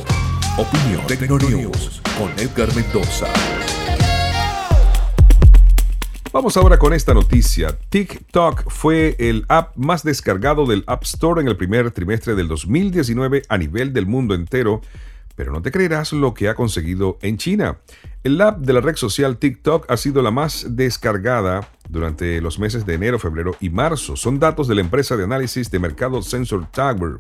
opinión 0.59 1.07
Tecnonews 1.07 2.03
con 2.19 2.29
Edgar 2.37 2.75
Mendoza. 2.75 3.29
Vamos 6.33 6.57
ahora 6.57 6.79
con 6.79 6.93
esta 6.93 7.15
noticia. 7.15 7.79
TikTok 7.91 8.69
fue 8.69 9.15
el 9.21 9.45
app 9.47 9.77
más 9.77 10.03
descargado 10.03 10.67
del 10.67 10.83
App 10.89 11.05
Store 11.05 11.41
en 11.41 11.47
el 11.47 11.57
primer 11.57 11.93
trimestre 11.93 12.35
del 12.35 12.49
2019 12.49 13.43
a 13.49 13.57
nivel 13.57 13.93
del 13.93 14.07
mundo 14.07 14.35
entero, 14.35 14.81
pero 15.37 15.53
no 15.53 15.63
te 15.63 15.71
creerás 15.71 16.13
lo 16.13 16.35
que 16.35 16.49
ha 16.49 16.57
conseguido 16.57 17.19
en 17.23 17.39
China. 17.39 17.79
El 18.25 18.41
app 18.41 18.61
de 18.61 18.73
la 18.73 18.81
red 18.81 18.97
social 18.97 19.37
TikTok 19.37 19.85
ha 19.91 19.99
sido 19.99 20.23
la 20.23 20.31
más 20.31 20.69
descargada 20.71 21.69
durante 21.91 22.41
los 22.41 22.59
meses 22.59 22.87
de 22.87 22.95
enero, 22.95 23.19
febrero 23.19 23.55
y 23.61 23.69
marzo. 23.69 24.17
Son 24.17 24.39
datos 24.39 24.67
de 24.67 24.75
la 24.75 24.81
empresa 24.81 25.15
de 25.19 25.25
análisis 25.25 25.71
de 25.71 25.79
mercado 25.79 26.23
Sensor 26.23 26.67
Tower. 26.71 27.19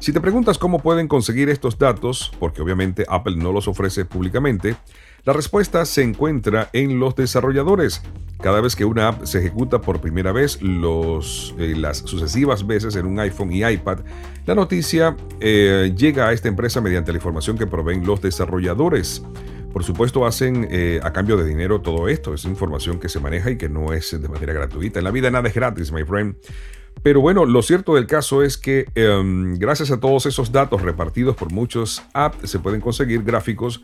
Si 0.00 0.12
te 0.12 0.20
preguntas 0.20 0.58
cómo 0.58 0.80
pueden 0.80 1.06
conseguir 1.06 1.50
estos 1.50 1.78
datos, 1.78 2.32
porque 2.40 2.62
obviamente 2.62 3.06
Apple 3.08 3.36
no 3.36 3.52
los 3.52 3.68
ofrece 3.68 4.04
públicamente, 4.04 4.74
la 5.22 5.34
respuesta 5.34 5.84
se 5.84 6.02
encuentra 6.02 6.68
en 6.72 6.98
los 6.98 7.14
desarrolladores. 7.14 8.02
Cada 8.40 8.60
vez 8.60 8.74
que 8.74 8.84
una 8.84 9.06
app 9.06 9.26
se 9.26 9.38
ejecuta 9.38 9.80
por 9.80 10.00
primera 10.00 10.32
vez, 10.32 10.58
eh, 10.60 11.74
las 11.76 11.98
sucesivas 11.98 12.66
veces 12.66 12.96
en 12.96 13.06
un 13.06 13.20
iPhone 13.20 13.52
y 13.52 13.64
iPad, 13.64 13.98
la 14.46 14.56
noticia 14.56 15.16
eh, 15.38 15.94
llega 15.96 16.26
a 16.26 16.32
esta 16.32 16.48
empresa 16.48 16.80
mediante 16.80 17.12
la 17.12 17.18
información 17.18 17.56
que 17.56 17.68
proveen 17.68 18.04
los 18.04 18.20
desarrolladores. 18.20 19.22
Por 19.72 19.84
supuesto, 19.84 20.26
hacen 20.26 20.66
eh, 20.70 21.00
a 21.02 21.12
cambio 21.12 21.36
de 21.36 21.44
dinero 21.44 21.80
todo 21.80 22.08
esto. 22.08 22.34
Es 22.34 22.44
información 22.44 22.98
que 22.98 23.08
se 23.08 23.20
maneja 23.20 23.50
y 23.50 23.56
que 23.56 23.68
no 23.68 23.92
es 23.92 24.20
de 24.20 24.28
manera 24.28 24.52
gratuita. 24.52 24.98
En 24.98 25.04
la 25.04 25.10
vida 25.10 25.30
nada 25.30 25.48
es 25.48 25.54
gratis, 25.54 25.92
my 25.92 26.04
friend. 26.04 26.36
Pero 27.02 27.20
bueno, 27.20 27.46
lo 27.46 27.62
cierto 27.62 27.94
del 27.94 28.06
caso 28.06 28.42
es 28.42 28.58
que 28.58 28.86
em, 28.94 29.54
gracias 29.54 29.90
a 29.90 30.00
todos 30.00 30.26
esos 30.26 30.52
datos 30.52 30.82
repartidos 30.82 31.36
por 31.36 31.50
muchos 31.52 32.02
apps 32.12 32.50
se 32.50 32.58
pueden 32.58 32.80
conseguir 32.80 33.22
gráficos 33.22 33.82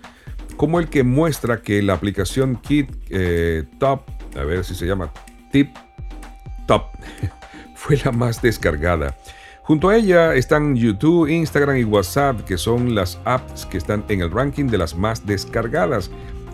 como 0.57 0.81
el 0.81 0.89
que 0.89 1.03
muestra 1.03 1.63
que 1.63 1.83
la 1.83 1.95
aplicación 1.95 2.57
Kit 2.57 2.91
eh, 3.11 3.65
Top, 3.79 4.03
a 4.37 4.45
ver 4.45 4.65
si 4.65 4.75
se 4.75 4.87
llama 4.87 5.13
Tip 5.51 5.75
Top, 6.67 6.89
fue 7.75 7.97
la 8.05 8.13
más 8.13 8.43
descargada. 8.43 9.17
Junto 9.67 9.89
a 9.89 9.97
ella 9.97 10.35
están 10.37 10.77
YouTube, 10.77 11.29
Instagram 11.29 11.79
y 11.79 11.83
WhatsApp, 11.85 12.43
que 12.43 12.57
son 12.57 12.95
las 12.95 13.19
apps 13.25 13.67
que 13.67 13.79
están 13.79 14.05
en 14.09 14.21
el 14.21 14.31
ranking 14.31 14.67
de 14.67 14.79
las 14.79 14.95
más 14.95 15.27
descargadas. 15.27 16.09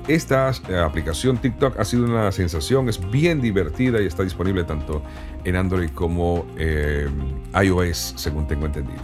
Esta 0.08 0.50
eh, 0.70 0.78
aplicación 0.78 1.36
TikTok 1.36 1.78
ha 1.78 1.84
sido 1.84 2.06
una 2.06 2.32
sensación, 2.32 2.88
es 2.88 2.98
bien 3.10 3.42
divertida 3.42 4.00
y 4.00 4.06
está 4.06 4.22
disponible 4.22 4.64
tanto 4.64 5.02
en 5.44 5.56
Android 5.56 5.90
como 5.90 6.46
eh, 6.56 7.06
iOS, 7.54 8.14
según 8.16 8.48
tengo 8.48 8.64
entendido. 8.64 9.02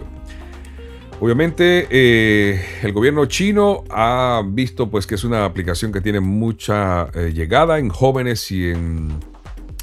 Obviamente 1.21 1.89
eh, 1.91 2.65
el 2.83 2.93
gobierno 2.93 3.27
chino 3.27 3.83
ha 3.91 4.41
visto 4.47 4.89
pues 4.89 5.05
que 5.05 5.17
es 5.17 5.25
una 5.25 5.45
aplicación 5.45 5.91
que 5.91 6.01
tiene 6.01 6.21
mucha 6.21 7.09
eh, 7.13 7.33
llegada 7.35 7.81
en 7.81 7.89
jóvenes 7.89 8.53
y 8.53 8.71
en 8.71 9.09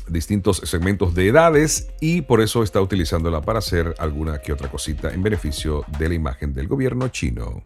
distintos 0.07 0.57
segmentos 0.65 1.13
de 1.15 1.27
edades 1.27 1.89
y 2.00 2.21
por 2.21 2.41
eso 2.41 2.63
está 2.63 2.81
utilizándola 2.81 3.41
para 3.41 3.59
hacer 3.59 3.95
alguna 3.97 4.39
que 4.39 4.53
otra 4.53 4.69
cosita 4.69 5.13
en 5.13 5.24
beneficio 5.24 5.85
de 6.00 6.09
la 6.09 6.15
imagen 6.15 6.53
del 6.53 6.67
gobierno 6.67 7.07
chino. 7.09 7.63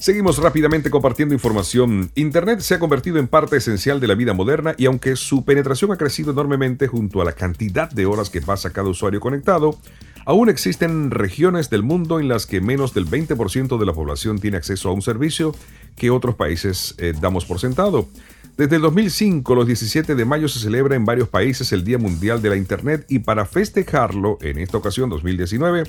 Seguimos 0.00 0.38
rápidamente 0.38 0.88
compartiendo 0.88 1.34
información. 1.34 2.10
Internet 2.14 2.60
se 2.60 2.74
ha 2.74 2.78
convertido 2.78 3.18
en 3.18 3.28
parte 3.28 3.58
esencial 3.58 4.00
de 4.00 4.08
la 4.08 4.14
vida 4.14 4.32
moderna 4.32 4.74
y 4.78 4.86
aunque 4.86 5.14
su 5.14 5.44
penetración 5.44 5.92
ha 5.92 5.98
crecido 5.98 6.32
enormemente 6.32 6.88
junto 6.88 7.20
a 7.20 7.24
la 7.26 7.32
cantidad 7.32 7.90
de 7.90 8.06
horas 8.06 8.30
que 8.30 8.40
pasa 8.40 8.70
cada 8.70 8.88
usuario 8.88 9.20
conectado, 9.20 9.78
aún 10.24 10.48
existen 10.48 11.10
regiones 11.10 11.70
del 11.70 11.82
mundo 11.82 12.20
en 12.20 12.28
las 12.28 12.46
que 12.46 12.60
menos 12.60 12.94
del 12.94 13.06
20% 13.06 13.78
de 13.78 13.86
la 13.86 13.92
población 13.92 14.38
tiene 14.38 14.56
acceso 14.56 14.88
a 14.88 14.92
un 14.92 15.02
servicio 15.02 15.54
que 15.96 16.10
otros 16.10 16.34
países 16.34 16.94
eh, 16.98 17.12
damos 17.20 17.44
por 17.44 17.58
sentado. 17.58 18.08
Desde 18.56 18.76
el 18.76 18.82
2005, 18.82 19.54
los 19.54 19.66
17 19.66 20.14
de 20.14 20.24
mayo 20.24 20.48
se 20.48 20.58
celebra 20.58 20.94
en 20.94 21.04
varios 21.04 21.28
países 21.28 21.72
el 21.72 21.84
Día 21.84 21.98
Mundial 21.98 22.42
de 22.42 22.50
la 22.50 22.56
Internet 22.56 23.06
y 23.08 23.20
para 23.20 23.46
festejarlo, 23.46 24.38
en 24.42 24.58
esta 24.58 24.76
ocasión 24.76 25.08
2019, 25.08 25.84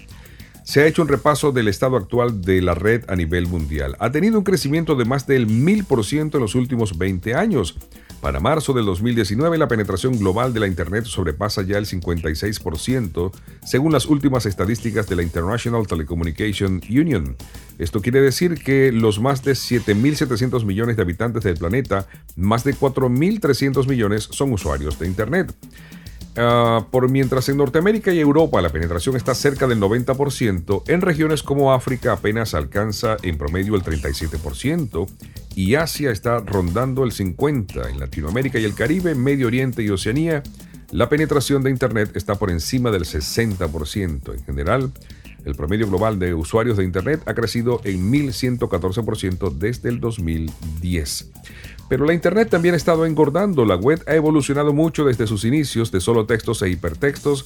se 0.64 0.82
ha 0.82 0.88
hecho 0.88 1.02
un 1.02 1.08
repaso 1.08 1.52
del 1.52 1.68
estado 1.68 1.98
actual 1.98 2.42
de 2.42 2.62
la 2.62 2.74
red 2.74 3.04
a 3.10 3.16
nivel 3.16 3.48
mundial. 3.48 3.96
Ha 4.00 4.12
tenido 4.12 4.38
un 4.38 4.44
crecimiento 4.44 4.96
de 4.96 5.06
más 5.06 5.28
del 5.28 5.48
1000% 5.48 6.36
en 6.36 6.40
los 6.40 6.56
últimos 6.56 6.98
20 6.98 7.34
años. 7.34 7.76
Para 8.22 8.40
marzo 8.40 8.74
del 8.74 8.86
2019, 8.86 9.58
la 9.58 9.68
penetración 9.68 10.20
global 10.20 10.54
de 10.54 10.60
la 10.60 10.68
Internet 10.68 11.06
sobrepasa 11.06 11.63
ya 11.63 11.80
el 11.80 11.88
56%, 11.88 13.32
según 13.66 13.92
las 13.92 14.06
últimas 14.06 14.46
estadísticas 14.46 15.08
de 15.08 15.16
la 15.16 15.24
International 15.24 15.88
Telecommunication 15.88 16.82
Union. 16.88 17.36
Esto 17.80 18.00
quiere 18.00 18.22
decir 18.22 18.63
que 18.63 18.92
los 18.92 19.20
más 19.20 19.44
de 19.44 19.54
7.700 19.54 20.63
millones 20.66 20.98
de 20.98 21.01
habitantes 21.01 21.44
del 21.44 21.58
planeta, 21.58 22.06
más 22.36 22.63
de 22.63 22.75
4.300 22.75 23.88
millones 23.88 24.30
son 24.30 24.54
usuarios 24.54 25.00
de 25.00 25.08
Internet. 25.08 25.51
Ah, 26.38 26.88
por 26.92 27.10
mientras 27.10 27.50
en 27.50 27.58
Norteamérica 27.58 28.14
y 28.14 28.20
Europa 28.20 28.62
la 28.62 28.70
penetración 28.70 29.18
está 29.18 29.36
cerca 29.36 29.68
del 29.68 29.82
90%, 29.82 30.84
en 30.88 31.02
regiones 31.02 31.44
como 31.44 31.74
África 31.74 32.14
apenas 32.14 32.54
alcanza 32.54 33.18
en 33.22 33.38
promedio 33.38 33.76
el 33.76 33.84
37% 33.84 35.10
y 35.56 35.76
Asia 35.76 36.10
está 36.12 36.40
rondando 36.40 37.04
el 37.04 37.12
50%. 37.12 37.90
En 37.90 38.00
Latinoamérica 38.00 38.60
y 38.60 38.64
el 38.64 38.76
Caribe, 38.76 39.14
Medio 39.14 39.48
Oriente 39.48 39.84
y 39.84 39.90
Oceanía, 39.90 40.42
la 40.92 41.10
penetración 41.10 41.64
de 41.64 41.70
Internet 41.70 42.12
está 42.16 42.36
por 42.36 42.50
encima 42.50 42.92
del 42.92 43.04
60%. 43.04 44.34
En 44.34 44.44
general, 44.46 44.92
el 45.46 45.56
promedio 45.56 45.88
global 45.88 46.20
de 46.20 46.34
usuarios 46.34 46.78
de 46.78 46.84
Internet 46.84 47.22
ha 47.26 47.34
crecido 47.34 47.82
en 47.84 48.12
1.114% 48.12 49.52
desde 49.54 49.90
el 49.90 50.00
2010. 50.00 51.32
Pero 51.90 52.06
la 52.06 52.14
Internet 52.14 52.50
también 52.50 52.74
ha 52.74 52.78
estado 52.78 53.06
engordando. 53.06 53.66
La 53.66 53.76
web 53.76 54.02
ha 54.08 54.16
evolucionado 54.16 54.74
mucho 54.74 55.06
desde 55.06 55.28
sus 55.28 55.44
inicios 55.44 55.92
de 55.92 56.00
solo 56.00 56.26
textos 56.26 56.62
e 56.62 56.70
hipertextos 56.70 57.46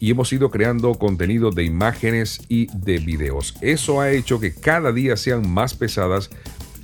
y 0.00 0.10
hemos 0.10 0.32
ido 0.32 0.50
creando 0.50 0.94
contenido 0.94 1.50
de 1.50 1.64
imágenes 1.64 2.40
y 2.48 2.66
de 2.76 2.98
videos. 2.98 3.54
Eso 3.60 4.00
ha 4.00 4.10
hecho 4.10 4.40
que 4.40 4.52
cada 4.52 4.92
día 4.92 5.16
sean 5.16 5.48
más 5.48 5.74
pesadas 5.74 6.30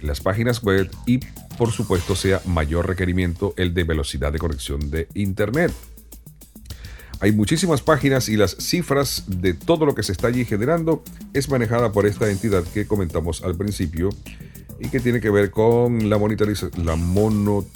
las 0.03 0.21
páginas 0.21 0.63
web 0.63 0.91
y 1.07 1.21
por 1.59 1.73
supuesto 1.73 2.15
sea 2.15 2.41
mayor 2.47 2.87
requerimiento 2.87 3.53
el 3.57 3.75
de 3.75 3.85
velocidad 3.85 4.33
de 4.33 4.39
conexión 4.39 4.91
de 4.91 5.09
Internet. 5.15 5.73
Hay 7.21 7.33
muchísimas 7.33 7.83
páginas 7.83 8.31
y 8.31 8.37
las 8.37 8.57
cifras 8.57 9.25
de 9.27 9.53
todo 9.53 9.85
lo 9.85 9.95
que 9.95 10.03
se 10.03 10.13
está 10.13 10.29
allí 10.29 10.47
generando 10.47 11.03
es 11.35 11.51
manejada 11.51 11.93
por 11.93 12.07
esta 12.07 12.31
entidad 12.31 12.65
que 12.65 12.87
comentamos 12.87 13.45
al 13.45 13.57
principio 13.57 14.09
y 14.79 14.89
que 14.89 15.01
tiene 15.01 15.21
que 15.21 15.29
ver 15.29 15.51
con 15.51 16.09
la 16.09 16.17
monitorización, 16.17 16.87
la 16.87 16.97
mono, 16.97 17.67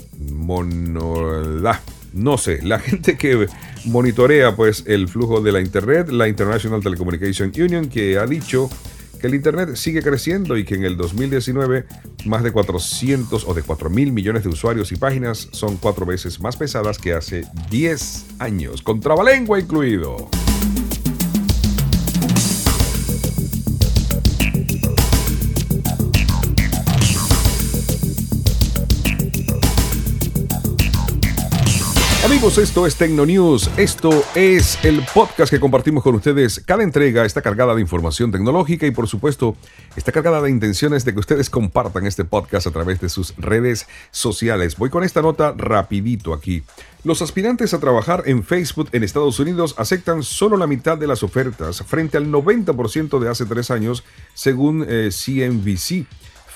no 2.14 2.38
sé, 2.38 2.62
la 2.62 2.78
gente 2.80 3.18
que 3.18 3.46
monitorea 3.84 4.56
pues 4.56 4.84
el 4.86 5.08
flujo 5.08 5.42
de 5.42 5.52
la 5.52 5.60
internet, 5.60 6.08
la 6.08 6.26
International 6.26 6.82
Telecommunication 6.82 7.52
Union, 7.54 7.90
que 7.90 8.16
ha 8.18 8.26
dicho 8.26 8.70
que 9.24 9.28
el 9.28 9.36
internet 9.36 9.74
sigue 9.76 10.02
creciendo 10.02 10.58
y 10.58 10.66
que 10.66 10.74
en 10.74 10.84
el 10.84 10.98
2019 10.98 11.86
más 12.26 12.42
de 12.42 12.52
400 12.52 13.46
o 13.48 13.54
de 13.54 13.62
4 13.62 13.88
mil 13.88 14.12
millones 14.12 14.42
de 14.42 14.50
usuarios 14.50 14.92
y 14.92 14.96
páginas 14.96 15.48
son 15.50 15.78
cuatro 15.78 16.04
veces 16.04 16.40
más 16.40 16.58
pesadas 16.58 16.98
que 16.98 17.14
hace 17.14 17.46
10 17.70 18.26
años, 18.38 18.82
con 18.82 19.00
trabalengua 19.00 19.58
incluido. 19.58 20.28
Amigos, 32.24 32.56
esto 32.56 32.86
es 32.86 32.96
Tecno 32.96 33.26
News. 33.26 33.70
Esto 33.76 34.24
es 34.34 34.82
el 34.82 35.04
podcast 35.12 35.52
que 35.52 35.60
compartimos 35.60 36.02
con 36.02 36.14
ustedes. 36.14 36.58
Cada 36.58 36.82
entrega 36.82 37.26
está 37.26 37.42
cargada 37.42 37.74
de 37.74 37.82
información 37.82 38.32
tecnológica 38.32 38.86
y 38.86 38.92
por 38.92 39.06
supuesto 39.08 39.58
está 39.94 40.10
cargada 40.10 40.40
de 40.40 40.48
intenciones 40.48 41.04
de 41.04 41.12
que 41.12 41.20
ustedes 41.20 41.50
compartan 41.50 42.06
este 42.06 42.24
podcast 42.24 42.66
a 42.66 42.70
través 42.70 42.98
de 43.02 43.10
sus 43.10 43.36
redes 43.36 43.86
sociales. 44.10 44.78
Voy 44.78 44.88
con 44.88 45.04
esta 45.04 45.20
nota 45.20 45.52
rapidito 45.54 46.32
aquí. 46.32 46.62
Los 47.04 47.20
aspirantes 47.20 47.74
a 47.74 47.78
trabajar 47.78 48.22
en 48.24 48.42
Facebook 48.42 48.88
en 48.92 49.04
Estados 49.04 49.38
Unidos 49.38 49.74
aceptan 49.76 50.22
solo 50.22 50.56
la 50.56 50.66
mitad 50.66 50.96
de 50.96 51.06
las 51.06 51.22
ofertas 51.22 51.82
frente 51.82 52.16
al 52.16 52.28
90% 52.32 53.18
de 53.18 53.28
hace 53.28 53.44
tres 53.44 53.70
años, 53.70 54.02
según 54.32 54.86
CNBC. 54.86 56.06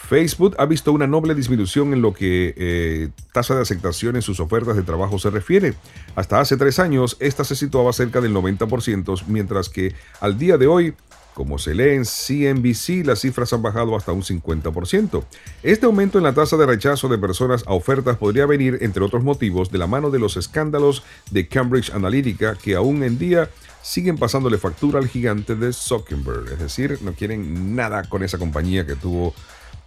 Facebook 0.08 0.54
ha 0.56 0.64
visto 0.64 0.90
una 0.90 1.06
noble 1.06 1.34
disminución 1.34 1.92
en 1.92 2.00
lo 2.00 2.14
que 2.14 2.54
eh, 2.56 3.08
tasa 3.32 3.54
de 3.54 3.60
aceptación 3.60 4.16
en 4.16 4.22
sus 4.22 4.40
ofertas 4.40 4.74
de 4.74 4.82
trabajo 4.82 5.18
se 5.18 5.28
refiere. 5.28 5.74
Hasta 6.16 6.40
hace 6.40 6.56
tres 6.56 6.78
años, 6.78 7.18
esta 7.20 7.44
se 7.44 7.54
situaba 7.54 7.92
cerca 7.92 8.22
del 8.22 8.34
90%, 8.34 9.24
mientras 9.26 9.68
que 9.68 9.94
al 10.20 10.38
día 10.38 10.56
de 10.56 10.66
hoy 10.66 10.94
como 11.34 11.58
se 11.58 11.72
lee 11.72 11.90
en 11.90 12.04
CNBC, 12.04 13.06
las 13.06 13.20
cifras 13.20 13.52
han 13.52 13.62
bajado 13.62 13.94
hasta 13.94 14.10
un 14.10 14.22
50%. 14.22 15.22
Este 15.62 15.86
aumento 15.86 16.18
en 16.18 16.24
la 16.24 16.32
tasa 16.34 16.56
de 16.56 16.66
rechazo 16.66 17.06
de 17.06 17.16
personas 17.16 17.62
a 17.68 17.74
ofertas 17.74 18.16
podría 18.16 18.44
venir, 18.44 18.78
entre 18.80 19.04
otros 19.04 19.22
motivos, 19.22 19.70
de 19.70 19.78
la 19.78 19.86
mano 19.86 20.10
de 20.10 20.18
los 20.18 20.36
escándalos 20.36 21.04
de 21.30 21.46
Cambridge 21.46 21.90
Analytica, 21.90 22.56
que 22.56 22.74
aún 22.74 23.04
en 23.04 23.20
día 23.20 23.50
siguen 23.82 24.18
pasándole 24.18 24.58
factura 24.58 24.98
al 24.98 25.06
gigante 25.06 25.54
de 25.54 25.72
Zuckerberg. 25.72 26.54
Es 26.54 26.58
decir, 26.58 26.98
no 27.02 27.12
quieren 27.12 27.76
nada 27.76 28.02
con 28.08 28.24
esa 28.24 28.38
compañía 28.38 28.84
que 28.84 28.96
tuvo 28.96 29.32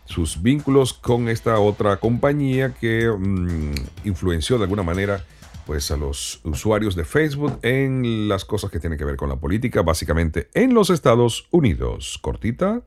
sus 0.05 0.41
vínculos 0.41 0.93
con 0.93 1.29
esta 1.29 1.59
otra 1.59 1.97
compañía 1.97 2.73
que 2.73 3.09
mm, 3.09 3.73
influenció 4.05 4.57
de 4.57 4.63
alguna 4.63 4.83
manera 4.83 5.23
pues 5.65 5.91
a 5.91 5.97
los 5.97 6.41
usuarios 6.43 6.95
de 6.95 7.05
Facebook 7.05 7.59
en 7.61 8.27
las 8.27 8.45
cosas 8.45 8.71
que 8.71 8.79
tienen 8.79 8.97
que 8.97 9.05
ver 9.05 9.15
con 9.15 9.29
la 9.29 9.37
política, 9.37 9.83
básicamente 9.83 10.49
en 10.53 10.73
los 10.73 10.89
Estados 10.89 11.47
Unidos. 11.51 12.19
Cortita. 12.21 12.81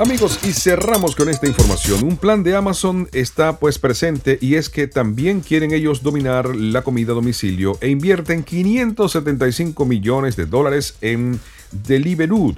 Amigos, 0.00 0.40
y 0.44 0.54
cerramos 0.54 1.14
con 1.14 1.28
esta 1.28 1.46
información. 1.46 2.02
Un 2.04 2.16
plan 2.16 2.42
de 2.42 2.56
Amazon 2.56 3.06
está 3.12 3.58
pues 3.58 3.78
presente 3.78 4.38
y 4.40 4.54
es 4.54 4.70
que 4.70 4.86
también 4.86 5.40
quieren 5.40 5.74
ellos 5.74 6.02
dominar 6.02 6.56
la 6.56 6.80
comida 6.80 7.12
a 7.12 7.16
domicilio 7.16 7.76
e 7.82 7.90
invierten 7.90 8.42
575 8.42 9.84
millones 9.84 10.36
de 10.36 10.46
dólares 10.46 10.96
en 11.02 11.38
Deliveroo. 11.70 12.54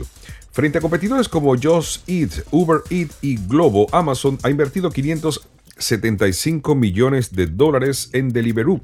Frente 0.52 0.78
a 0.78 0.80
competidores 0.80 1.28
como 1.28 1.56
Just 1.60 2.08
Eat, 2.08 2.30
Uber 2.52 2.82
Eat 2.90 3.10
y 3.22 3.36
Globo, 3.38 3.88
Amazon 3.90 4.38
ha 4.44 4.48
invertido 4.48 4.92
575 4.92 6.76
millones 6.76 7.34
de 7.34 7.48
dólares 7.48 8.10
en 8.12 8.32
Deliveroo 8.32 8.80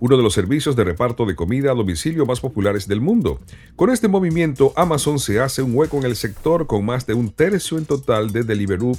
uno 0.00 0.16
de 0.16 0.22
los 0.22 0.34
servicios 0.34 0.74
de 0.74 0.84
reparto 0.84 1.26
de 1.26 1.36
comida 1.36 1.70
a 1.70 1.74
domicilio 1.74 2.26
más 2.26 2.40
populares 2.40 2.88
del 2.88 3.00
mundo. 3.00 3.38
Con 3.76 3.90
este 3.90 4.08
movimiento, 4.08 4.72
Amazon 4.76 5.18
se 5.18 5.40
hace 5.40 5.62
un 5.62 5.76
hueco 5.76 5.98
en 5.98 6.04
el 6.04 6.16
sector 6.16 6.66
con 6.66 6.84
más 6.84 7.06
de 7.06 7.14
un 7.14 7.30
tercio 7.30 7.78
en 7.78 7.84
total 7.84 8.32
de 8.32 8.42
Deliveroo 8.42 8.96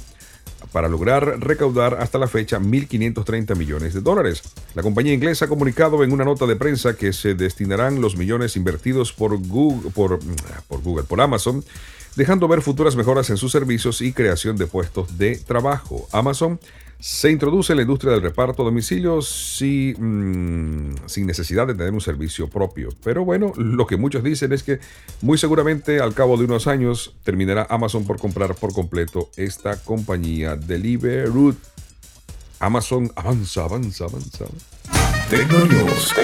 para 0.70 0.88
lograr 0.88 1.40
recaudar 1.40 1.96
hasta 2.00 2.18
la 2.18 2.28
fecha 2.28 2.60
1.530 2.60 3.56
millones 3.56 3.94
de 3.94 4.00
dólares. 4.00 4.42
La 4.74 4.82
compañía 4.82 5.12
inglesa 5.12 5.46
ha 5.46 5.48
comunicado 5.48 6.04
en 6.04 6.12
una 6.12 6.24
nota 6.24 6.46
de 6.46 6.56
prensa 6.56 6.96
que 6.96 7.12
se 7.12 7.34
destinarán 7.34 8.00
los 8.00 8.16
millones 8.16 8.56
invertidos 8.56 9.12
por 9.12 9.36
Google, 9.36 9.90
por, 9.90 10.20
por, 10.68 10.82
Google, 10.82 11.04
por 11.04 11.20
Amazon, 11.20 11.64
dejando 12.16 12.48
ver 12.48 12.62
futuras 12.62 12.96
mejoras 12.96 13.28
en 13.30 13.36
sus 13.36 13.52
servicios 13.52 14.00
y 14.00 14.12
creación 14.12 14.56
de 14.56 14.66
puestos 14.66 15.18
de 15.18 15.36
trabajo. 15.36 16.08
Amazon 16.12 16.60
se 17.02 17.32
introduce 17.32 17.74
la 17.74 17.82
industria 17.82 18.12
del 18.12 18.22
reparto 18.22 18.62
a 18.62 18.64
domicilio 18.64 19.18
mm, 19.18 20.94
sin 21.06 21.26
necesidad 21.26 21.66
de 21.66 21.74
tener 21.74 21.92
un 21.92 22.00
servicio 22.00 22.46
propio. 22.48 22.90
Pero 23.02 23.24
bueno, 23.24 23.52
lo 23.56 23.88
que 23.88 23.96
muchos 23.96 24.22
dicen 24.22 24.52
es 24.52 24.62
que 24.62 24.78
muy 25.20 25.36
seguramente 25.36 25.98
al 25.98 26.14
cabo 26.14 26.36
de 26.36 26.44
unos 26.44 26.68
años 26.68 27.16
terminará 27.24 27.66
Amazon 27.68 28.04
por 28.04 28.20
comprar 28.20 28.54
por 28.54 28.72
completo 28.72 29.30
esta 29.36 29.82
compañía 29.82 30.54
Deliveroo. 30.54 31.56
Amazon 32.60 33.10
avanza, 33.16 33.64
avanza, 33.64 34.04
avanza. 34.04 34.44
Tecnonews. 35.28 36.14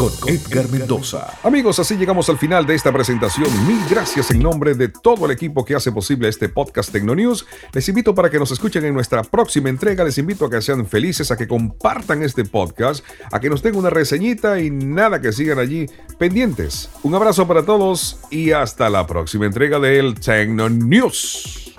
Con 0.00 0.10
Edgar 0.26 0.66
Mendoza. 0.70 1.38
Amigos, 1.42 1.78
así 1.78 1.94
llegamos 1.94 2.30
al 2.30 2.38
final 2.38 2.64
de 2.64 2.74
esta 2.74 2.90
presentación. 2.90 3.48
Mil 3.66 3.78
gracias 3.90 4.30
en 4.30 4.38
nombre 4.38 4.74
de 4.74 4.88
todo 4.88 5.26
el 5.26 5.32
equipo 5.32 5.62
que 5.62 5.74
hace 5.74 5.92
posible 5.92 6.30
este 6.30 6.48
podcast 6.48 6.90
Tecnonews. 6.90 7.44
Les 7.74 7.86
invito 7.86 8.14
para 8.14 8.30
que 8.30 8.38
nos 8.38 8.50
escuchen 8.50 8.82
en 8.86 8.94
nuestra 8.94 9.22
próxima 9.22 9.68
entrega. 9.68 10.02
Les 10.02 10.16
invito 10.16 10.46
a 10.46 10.50
que 10.50 10.62
sean 10.62 10.86
felices, 10.86 11.30
a 11.30 11.36
que 11.36 11.46
compartan 11.46 12.22
este 12.22 12.46
podcast, 12.46 13.04
a 13.30 13.40
que 13.40 13.50
nos 13.50 13.62
den 13.62 13.76
una 13.76 13.90
reseñita 13.90 14.58
y 14.58 14.70
nada 14.70 15.20
que 15.20 15.32
sigan 15.32 15.58
allí 15.58 15.84
pendientes. 16.18 16.88
Un 17.02 17.14
abrazo 17.14 17.46
para 17.46 17.66
todos 17.66 18.20
y 18.30 18.52
hasta 18.52 18.88
la 18.88 19.06
próxima 19.06 19.44
entrega 19.44 19.78
del 19.78 20.14
Tecnonews. 20.14 21.74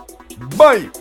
Bye. 0.60 1.01